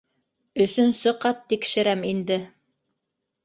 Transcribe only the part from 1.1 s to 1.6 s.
ҡат